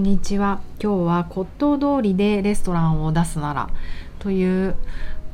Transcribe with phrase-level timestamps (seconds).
[0.00, 0.60] んにちは。
[0.82, 3.68] 今日は骨董通りでレストランを出すなら
[4.18, 4.74] という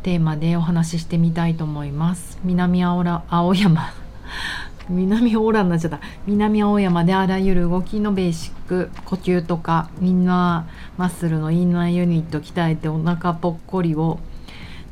[0.03, 2.39] テーマでお話ししてみたいと思います。
[2.43, 3.93] 南青ら青山。
[4.91, 6.01] 南オーラになっちゃった。
[6.27, 14.19] 南青山であらゆる動きのベーシック呼吸とかインナーマッスルのインナーユニット鍛えてお腹ぽっこりを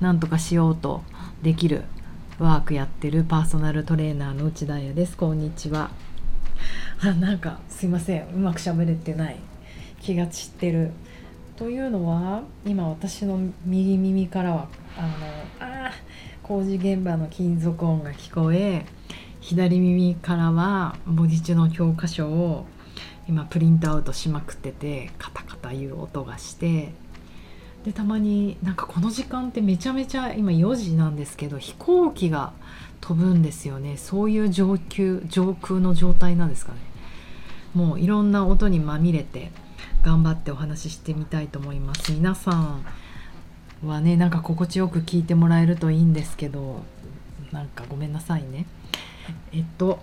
[0.01, 1.03] なんとかしようと
[1.43, 1.83] できる
[2.39, 5.17] ワークやってるパーソナルトレーナーの内田彩です。
[5.17, 5.91] こんにちは。
[7.01, 8.29] あなんかすいません。
[8.29, 9.37] うまくしゃべれてない。
[10.05, 10.91] 気が散ってる。
[11.57, 14.69] というのは今私の右耳からは
[14.99, 15.09] あの
[15.61, 15.93] あ
[16.43, 18.85] 工事現場の金属音が聞こえ
[19.41, 22.67] 左耳からは文字中の教科書を
[23.29, 26.93] 今プリントアウトしまくっててカタカタいう音がして
[27.85, 32.53] でたまになんかこの時間ってめちゃめちゃ今4時なんですけど飛行機が
[33.01, 33.97] 飛ぶんですよね。
[33.97, 36.79] そういう上級上空の状態なんですかね。
[37.75, 39.51] もういろんな音にまみれて
[40.05, 42.13] 頑張ってお話ししてみたいと思います。
[42.13, 42.85] 皆さん
[43.83, 46.83] はねなんか心地よく聞いてもらえるといいんですけど
[47.53, 48.67] なんかごめんなさいね。
[49.53, 50.01] えっと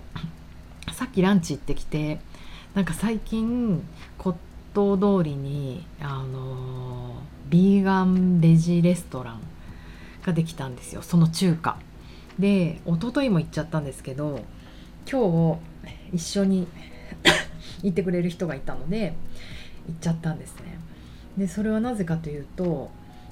[0.92, 2.18] さっきランチ行ってきて
[2.74, 3.80] なんか最近
[4.18, 4.36] 骨
[4.74, 9.40] 董通りにあのビーガンベジレストラン
[10.26, 11.02] ができたんですよ。
[11.02, 11.78] その中華。
[12.40, 14.40] で一昨日も行っちゃったんですけど
[15.08, 15.58] 今
[16.10, 16.66] 日一緒に
[17.84, 19.14] 行ってくれる人がいたので
[19.88, 20.78] 行っちゃったんですね。
[21.36, 22.90] でそれはなぜかというと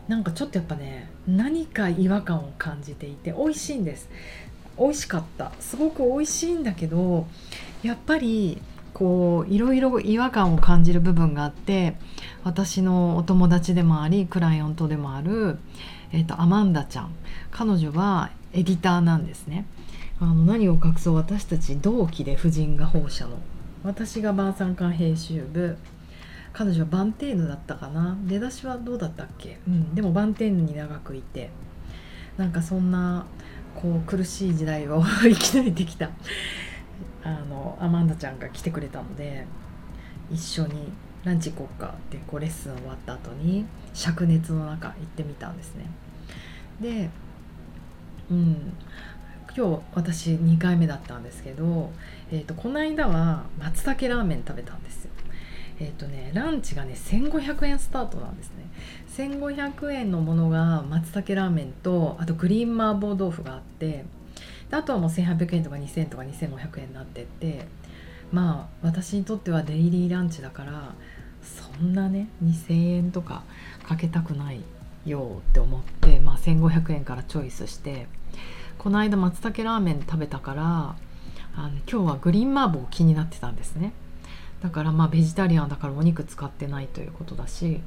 [0.08, 4.08] なんかちょっとやっぱね何か違和感を感じていて美味しいんです。
[4.78, 5.52] 美味しかった。
[5.60, 7.26] すごく美味しいんだけど
[7.82, 8.60] やっぱり
[8.94, 11.96] こういろいろ違和感を感じる部分があって
[12.44, 15.58] 私のお友達でもありクライアントでもある、
[16.12, 17.14] えーと、アマンダちゃん。
[17.50, 19.66] 彼女はエディターなんですね。
[20.18, 23.38] あの何を隠そう私たち同期で婦人画報社の。
[23.84, 25.76] 私が晩餐館編集部。
[26.52, 28.18] 彼女はバンテーヌだったかな。
[28.24, 31.50] 出だしはどうだったっけ、うん、でもバンテーヌに長くいて。
[32.40, 33.26] なんかそんな
[33.74, 36.08] こう苦しい時代を 生き抜いてきた
[37.22, 39.46] あのアマンダちゃんが来てくれたので
[40.30, 40.90] 一緒に
[41.22, 45.84] ランチ行こうかってこうレッスン終わった後に灼熱の中行ってみたんですね。
[46.80, 47.10] で
[48.30, 48.72] うん。
[49.54, 51.90] 今日私2回目だったんですけど、
[52.30, 55.10] えーと、この間は松茸ラーメン食べたんですよ
[55.80, 58.70] えっ、ー、とねランチがね1500円スタートなんですね。
[59.16, 64.04] 1500円のものが松茸ラーメンとあとグリーン麻婆豆腐があって
[64.70, 67.66] あとはもう1800円とか2000とか2500円になってって
[68.30, 70.94] まあ私にとってはデイリーランチだから
[71.42, 73.42] そんなね2000円とか
[73.82, 74.60] かけたくない
[75.06, 78.06] よって思って、まあ、1500円からチョイスして
[78.78, 80.96] この間松茸ラーメン食べたから
[81.56, 83.92] あの今日はグリーン麻婆気になってたんですね。
[84.62, 87.80] だからまあベジタリアンだからお肉使ってないということだし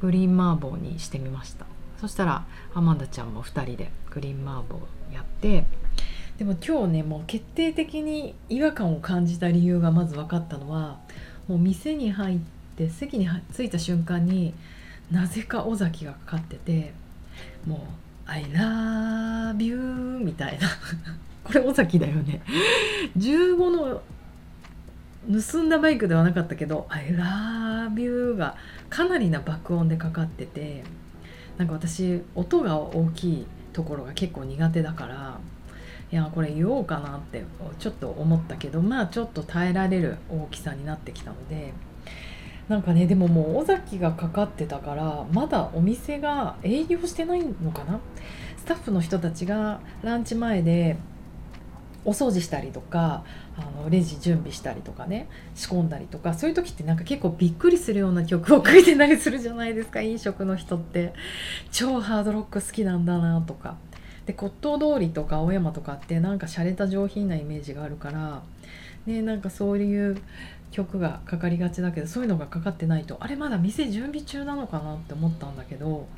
[0.00, 1.66] グリーン麻婆にしてみました。
[2.00, 2.44] そしたら
[2.74, 4.80] アマンダちゃんも2人でグリーン麻婆
[5.12, 5.64] やって
[6.36, 10.98] でも今日ねもう決定的に違和感を感じた理由がまず分かったのは
[11.48, 12.38] もう店に入っ
[12.76, 14.52] て席に着いた瞬間に
[15.10, 16.92] なぜか尾崎がかかってて
[17.66, 17.80] もう
[18.28, 19.78] 「I love you」
[20.22, 20.68] みたいな。
[21.44, 22.42] これ尾崎だよね。
[23.16, 24.02] 15の
[25.26, 28.56] 盗んだバイクではなかったけど「I love you」が
[28.88, 30.84] かなりな爆音でかかってて
[31.58, 35.38] なんか私音が大きいところが結構苦手だから
[36.12, 37.44] いやこれ言おうかなって
[37.78, 41.72] ちょっと思ったけどまあちょっと耐えられる大きさになってきたので
[42.68, 47.98] なんかねでももう尾崎がかかってたからまだお店が営業してないのかな？
[48.56, 50.96] スタッフの人たちがランチ前で
[52.06, 53.24] お掃除したりとか
[53.58, 61.12] あのレジ準備したりとかね仕込んだりとかそういう時ってなんか結構びっくりするような曲を書いてたりするじゃないですか 飲食の人って。
[61.72, 63.76] 超ハードロック好きなんだなとか。
[64.24, 68.42] で骨董通りとか青山とかってなんか洒落た上品なイメージがあるから
[69.06, 70.20] ねなんかそういう
[70.72, 76.08] 曲がかかりがちだけどそういうのがかかってないとあれまだ店準備中なのかなって思ったんだけど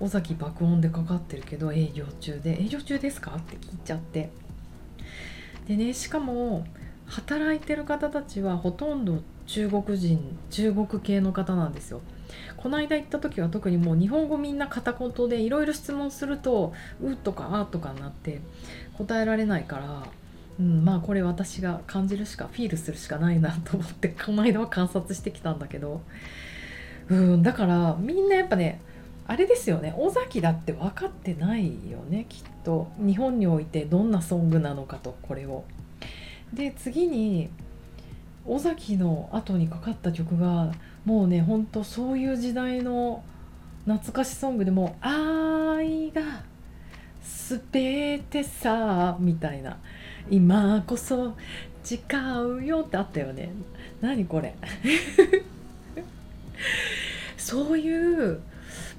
[0.00, 4.30] 尾崎爆音でかかってるけど営業中で「営業中ですか?」って聞いちゃって
[5.66, 6.66] でねしかも
[7.06, 12.00] 働いてる方たちはほとんど中国人中国系の方なんですよ。
[12.56, 16.72] この間行った時は特にもう日本語みんな片言でいろいろ質問すると
[17.02, 18.40] 「う」とか「あ」とかになって
[18.96, 20.02] 答えられないから、
[20.58, 26.00] うん、まあこれ私が感じるしかフィールするしかないなと思ってこの間は観察してきたんだけど、
[27.10, 28.80] うん、だからみんなやっぱね
[29.26, 29.94] あれですよね。
[29.96, 32.88] 尾崎だって分かってないよねきっと。
[32.98, 35.64] 日本においてどんなソングなのかとこれを。
[36.52, 37.48] で次に
[38.46, 40.72] 尾崎の後にかかった曲が
[41.04, 43.24] もうねほんとそういう時代の
[43.86, 46.42] 懐かしソングでも「愛が
[47.22, 49.78] 全てさ」みたいな
[50.30, 51.34] 「今こそ
[51.82, 52.02] 誓
[52.58, 53.50] うよ」ってあったよね。
[54.00, 54.54] 何これ。
[57.36, 58.40] そういう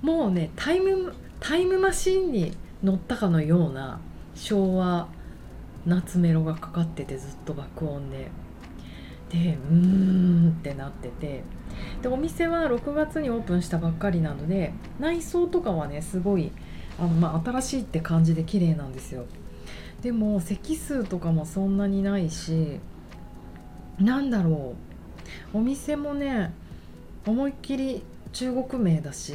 [0.05, 3.99] もうねタイムタイムマシンに乗ったかのような
[4.35, 5.07] 昭和
[5.87, 8.29] 夏メロがかかっててずっと爆音で。
[9.31, 11.43] でうーんってなってて。
[12.03, 16.51] でお店は6月にオープンしたばっかりなので内装とかはねすごい
[16.99, 19.25] あの、まあ、新しいって感じで綺麗なんですよ。
[20.03, 22.79] でも席数とかもそんなにないし
[23.99, 24.75] なんだろ
[25.53, 25.57] う。
[25.57, 26.53] お店もね
[27.25, 28.03] 思いっきり
[28.33, 29.33] 中国名だし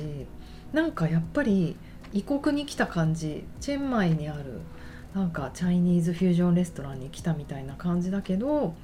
[0.73, 1.77] なんかやっぱり
[2.13, 4.61] 異国に来た感じチェンマイにある
[5.15, 8.75] なんかチャイニーズフュージョンレストランに来たみたいな感じだけど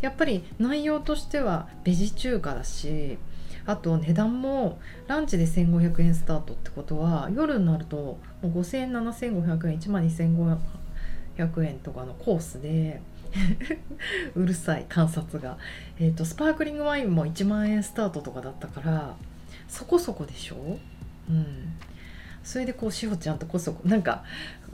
[0.00, 3.18] やっぱり内容としてはベジ中華だし
[3.66, 10.06] あと値段もランチで1500円スタートってことは夜になるともう5000円7500円1万
[11.36, 13.00] 2500円とかのコースで
[14.36, 15.58] うるさい観察が、
[15.98, 19.16] えーと、スパークリングワインも1万円スタートとかだったから
[19.66, 20.78] そこそこでしょ？
[21.28, 21.74] うん。
[22.42, 24.24] それでこうしほちゃんとこそなんか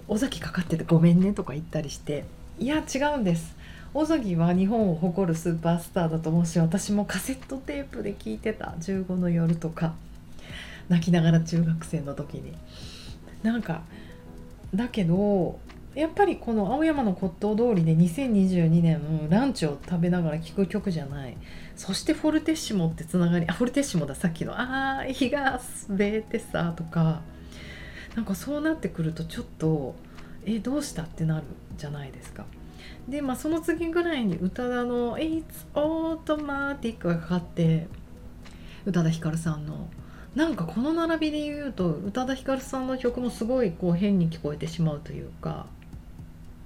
[0.08, 2.24] 尾崎かかっててごめんねとか言ったりして
[2.58, 3.56] いや違うんです。
[3.94, 8.74] 尾崎は日本を誇るスーパースターだと思うし私もカセットテープで聞いてた。
[8.80, 9.94] 15の夜とか。
[10.88, 12.52] 泣きながら中学生の時に。
[13.42, 13.82] なんか
[14.74, 15.58] だけど
[15.94, 21.36] やっぱりこの青山の骨董通りで2022年ランチを食べながら聴く曲じゃない。
[21.80, 27.22] そしてフォルテッシモってつながりあフォルテッシモださっきの「ああ日が滑ってさ」とか。
[28.16, 29.94] なんかそうなってくるとちょっと
[30.44, 31.44] えどうしたってなる
[31.78, 32.44] じゃないですか。
[33.08, 35.44] でまあその次ぐらいに宇多田の「It's
[35.74, 37.86] Automatic」がかかって
[38.84, 39.88] 宇多田ヒカルさんの。
[40.34, 45.66] なんかこの並びで言うと宇多田ヒカルさんの曲もすごいこう変に聞こえてしまうというか、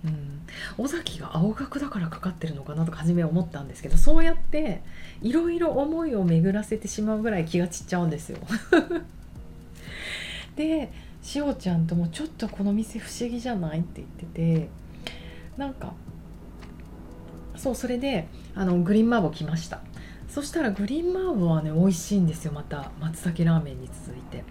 [0.05, 4.83] うん、尾崎が青学だからかかってるのかなとか初め思ったんですけどそうやって
[5.23, 8.39] いろいろ思いを巡らせてしまうぐらい気が散っちゃうんですよ。
[10.56, 10.93] で
[11.23, 14.69] しおちゃんともちょっとこの店不思議じゃないって言ってて
[15.56, 15.95] なんか
[17.56, 19.81] そうそれであのグリーンマーボー来ました
[20.34, 22.90] そしたらグリーンマーボーはね美味しいんですよまた。
[22.98, 24.42] 松茸ラーメンに続いて。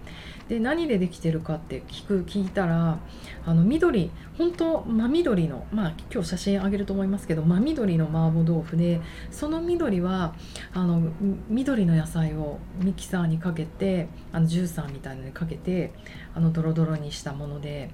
[0.48, 2.98] で何でできてるかって聞く聞いたら
[3.44, 10.34] あの緑本当真緑のまあ今日写真あげると思いますけど真緑の麻婆豆腐でその緑は
[10.72, 11.02] あの
[11.48, 15.92] 緑の野菜をミキサーにかけてあのジューサーみたいなのにかけて
[16.34, 17.90] あのドロドロにしたもので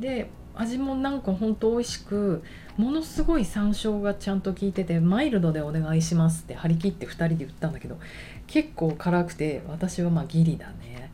[0.00, 2.42] で味もなんかほんと美味しく
[2.76, 7.98] ものすごい山椒がちゃんと効いててマイルドでお願いしますって張り切って2人で言ったんだけど
[8.46, 11.10] 結構辛くて私はまあギリだね。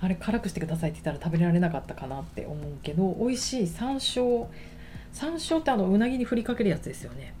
[0.00, 4.46] あれ辛くしてくださいって言ったら食べられなかったかなって思うけど美味しい山椒
[5.12, 7.34] 山椒ってあのうなぎに振りかけるやつですよね。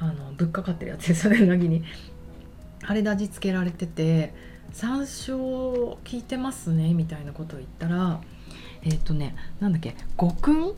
[0.00, 1.84] あのぶっかかってるやつですよねうなぎに。
[2.82, 4.34] あれで味付けられてて
[4.72, 8.20] 山椒効いてますねみたいなことを言ったら
[8.84, 10.74] えっ、ー、とねなんだっけ五訓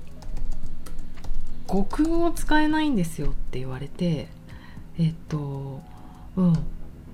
[1.67, 4.29] 五訓を使えないんですよって言われて
[4.99, 5.82] えっ、ー、と
[6.36, 6.55] うん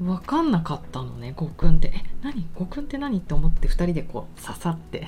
[0.00, 1.92] 分かんなかったのねごくんって。
[1.94, 2.48] え何？
[2.54, 5.06] ごくんって何って思って2人でこう刺さって。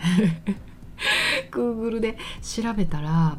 [1.50, 3.36] Google で調べたら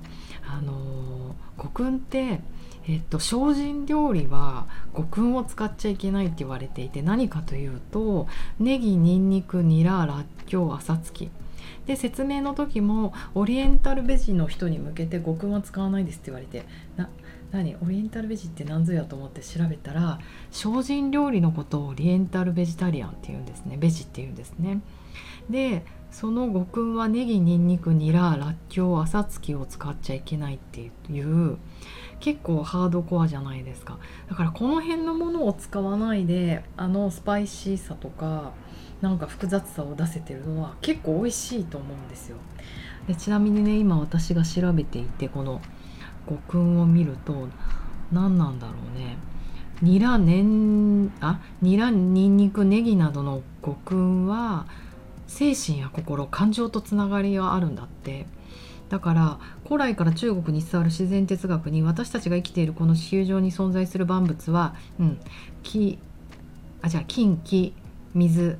[0.47, 2.41] あのごくんって
[2.87, 8.27] えっと、精進料理は五訓を使っちゃいけないって言われていて何かというと
[8.59, 11.31] ネギニンニクニララッキョウ朝月
[11.85, 16.65] で説明の時もオリエンタルベジの人に向けて五訓は使わないですって言われて
[16.97, 17.09] な
[17.51, 17.75] 何？
[17.75, 20.19] オリエンタルベジって何ぞやと思って調べたら
[20.51, 23.77] 精進料理のことをオリエンタルベジタリアンっていうんですね。
[23.77, 24.81] ベジっていうんですね。
[25.49, 31.57] でその五訓はネギニンニクニララッキョウ朝月を使っちゃいけないっていう
[32.21, 33.99] 結構ハードコアじゃないですか。
[34.29, 38.53] だからこの辺のものを使わないであのスパイシーさとか
[39.01, 42.37] なんか複雑さを出せてるのは結構美味しいと思うんですよ。
[43.07, 45.61] でちなみにね今私が調べていてこの
[46.25, 47.47] 五訓を見ると
[48.11, 49.17] 何なんだろうね。
[49.81, 54.65] ニラねんあニラニンニクネギなどの五訓は
[55.27, 58.25] 精神や心感情とつながりがあるんだって。
[58.89, 65.19] だから古来から中国に伝わる自然哲学に私たちが生きているこの地球上に存在する万物は、うん、
[65.63, 65.97] 木
[66.83, 67.73] あじゃあ金木
[68.13, 68.59] 水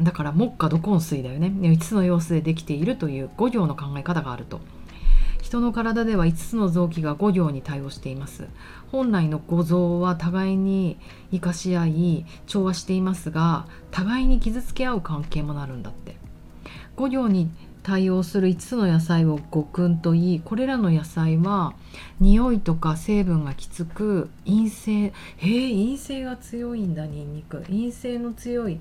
[0.00, 1.48] だから木下土根水だよね。
[1.48, 4.60] 5つの様子でできているという5行の考え方があると。
[5.40, 8.48] 人の体では5つの臓器が5行に対応しています。
[8.90, 10.98] 本来の五臓は互いに
[11.30, 16.16] 生かし合い調和していますが互いに傷つけ合う関係もなるんだって。
[16.96, 17.50] 5行に
[17.82, 21.74] 対応する5つの野菜を五訓といいこれらの野菜は
[22.18, 27.60] 匂いとか成分がきつく陰性へえ陰性が強いんだニンニク。
[27.66, 28.80] 陰性の強い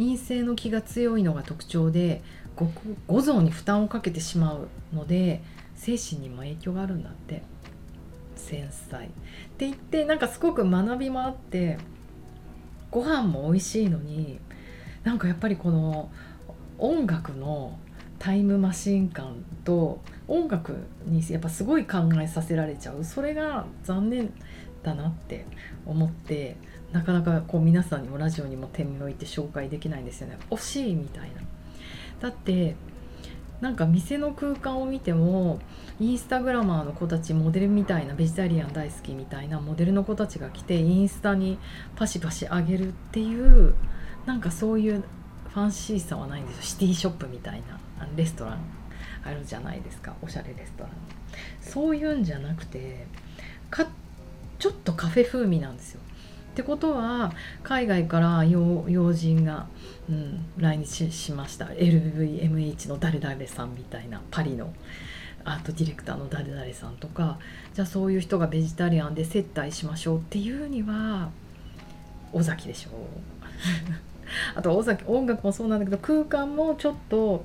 [0.00, 2.22] 陰性の気が強いのが特徴で
[3.06, 5.42] 五臓に負担をかけてしまうので
[5.76, 7.42] 精神にも影響があるんだって。
[8.40, 9.04] 繊細。
[9.04, 9.08] っ
[9.58, 11.78] て言ってなんかすごく学びもあって
[12.90, 14.40] ご飯も美味しいのに
[15.04, 16.10] なんかやっぱりこの
[16.78, 17.78] 音楽の
[18.18, 20.76] タイムマシン感と音楽
[21.06, 23.04] にやっぱすごい考えさせられちゃう。
[23.04, 24.32] それが残念
[24.82, 25.46] だなって
[25.86, 26.56] 思って
[26.92, 30.38] なかなかこう皆さんにもラジオにも手に置いて紹介できないんですよね。
[30.50, 31.42] 惜しいみたいな。
[32.20, 32.76] だって
[33.60, 35.60] なんか店の空間を見ても
[36.00, 41.58] インスタグラマーの子たちモデルみたいなベジタリアン大好きみたいなモデルの子たちが来てインスタに
[41.94, 43.74] パシパシ上げるっていう
[44.26, 45.04] なんかそういう
[45.48, 46.62] ファンシーさはないんですよ。
[46.62, 48.58] シティショップみたいなレストラン。
[49.22, 50.14] あるじゃないですか。
[50.22, 50.92] おしゃれレストラン。
[51.60, 53.06] そういうんじゃなくて
[53.68, 53.86] か
[54.58, 56.00] ちょっとカフェ風味なんですよ。
[56.50, 59.68] ってことは海外から要人が、
[60.08, 61.66] うん、来日しました。
[61.66, 64.72] LVMH の誰々さんみたいなパリの
[65.44, 67.38] アートディレクターの誰々さんとか
[67.72, 71.30] じゃあそういう人がベジタリアンで接待しましょうっていうには
[72.32, 72.92] 尾崎でしょう。
[74.54, 77.44] あと尾崎音楽もそうなんだけど空間もちょっと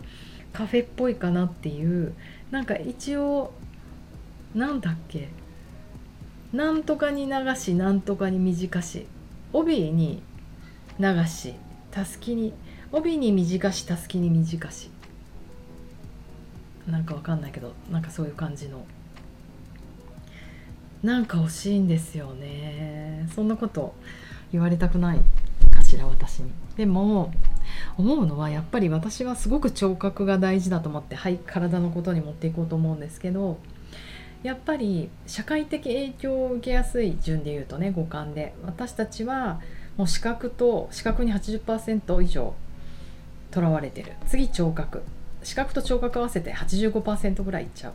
[0.52, 2.14] カフェっぽいかなっていう
[2.52, 3.54] なんか一応
[4.54, 5.30] なんだっけ
[6.56, 9.08] なんとかに流しなんとかに短し。
[9.52, 10.22] 帯に
[10.98, 11.54] 流し
[11.92, 12.54] たすきに
[12.94, 14.90] 帯に短したすきに短し。
[16.88, 18.86] なんかわかんないけどなんかそういう感じの。
[21.04, 23.28] なんか惜しいんですよね。
[23.36, 23.94] そんなこと
[24.54, 25.20] 言われたくない
[25.72, 26.52] かしら私に。
[26.78, 27.34] でも
[27.98, 33.58] 思うのはやっぱり私はすごく聴覚が大事だと思ってはい体のことに持っていこうと思うんですけど
[34.46, 38.54] やっぱり社会的影響を受けやすい順で言うとね五感で。
[38.64, 39.60] 私たちは
[39.98, 42.54] もう視覚と視覚に80%以上
[43.50, 44.12] とらわれてる。
[44.28, 45.02] 次聴覚。
[45.42, 47.94] 視覚と聴覚合わせて85%ぐらいいっちゃう。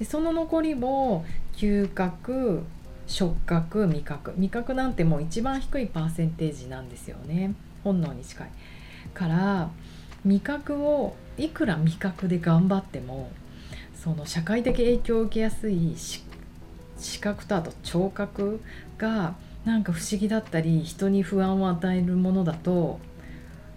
[0.00, 2.64] でその残りも嗅覚
[3.06, 4.34] 触覚味覚。
[4.36, 7.54] 味覚なんてもう一番低いパーセンテージなんですよね。
[7.84, 8.48] 本能に近い。
[9.14, 9.70] から
[10.24, 13.30] 味覚をいくら味覚で頑張っても
[14.02, 15.94] その社会的影響を受けやすい
[16.98, 18.60] 視覚とあと聴覚
[18.98, 22.98] がなんか不思議だったり人に不安を与えるものだと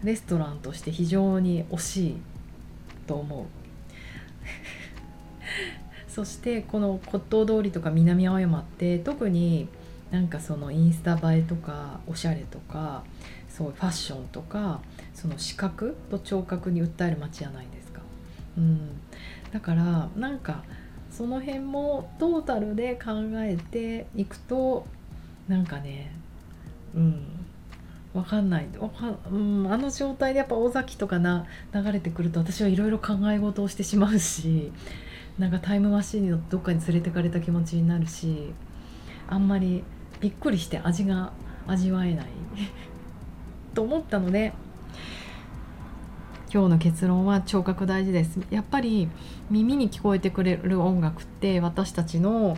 [0.04, 2.16] レストランとして非常に惜しい
[3.06, 3.46] と思う
[6.10, 9.68] そしてこの骨董通りとか南青山って特に
[10.10, 13.04] なんかそのインスタ映えとかおしゃれとか
[13.48, 14.82] そうファッションとか
[15.14, 18.02] その視覚と聴覚に訴える街じゃないですか。
[18.58, 18.90] うん、
[19.52, 20.64] だからなんか
[21.10, 24.86] その辺もトータルで考えていくと
[25.48, 26.12] なんかね
[26.96, 27.46] うん
[28.16, 28.68] 分かんない。
[28.80, 34.72] わか、うん、あの状態でやっぱ尾崎とかな流れてくると私はいろいろ考え事をしてしまうし
[35.38, 38.54] なんかタイムマシーンのどっかに連れてかれた気持ちになるし
[39.28, 39.84] あんまり
[40.22, 41.34] びっくりして味が
[41.68, 42.28] 味わえない。
[43.76, 44.54] と思ったので
[46.56, 48.40] 今日の結論は聴覚大事です。
[48.50, 49.10] やっぱり
[49.50, 52.58] 耳に聞こえてくれる音楽って私たちの、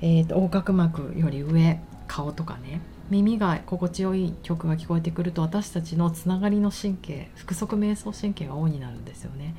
[0.00, 2.80] えーと、横隔膜より上顔とかね。
[3.10, 9.56] 耳が心地よい曲が聞こえてくると私たちのつながりの神経腹側瞑想神経がオンになるんですよね。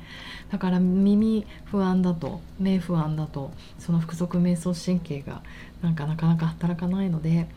[0.50, 5.42] だから耳不安だと目不安だとその腹側瞑想神経が
[5.82, 7.48] なんかなかなか働かないので、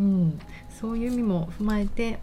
[0.00, 0.40] うん、
[0.80, 2.18] そういう意味も踏まえて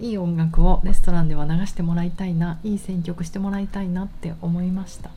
[0.00, 5.10] いい音楽をレストランでは流してもらいたいないい選曲してもらいたいなって思いました。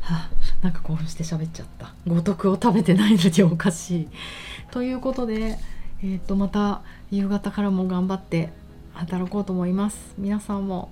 [0.00, 0.30] はあ、
[0.62, 1.94] なんか興奮して喋っちゃった。
[2.06, 4.08] 五徳を食べてないのにおかしい。
[4.70, 5.58] ということで、
[6.02, 8.50] えー、とまた夕方からも頑張って
[8.94, 10.14] 働こうと思います。
[10.18, 10.90] 皆さんも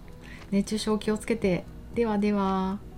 [0.51, 1.65] 熱中症気をつけて。
[1.95, 2.90] ではでは。